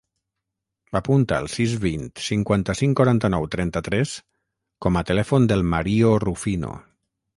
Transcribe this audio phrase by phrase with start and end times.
[0.99, 4.15] Apunta el sis, vint, cinquanta-cinc, quaranta-nou, trenta-tres
[4.87, 6.73] com a telèfon del Mario Rufino.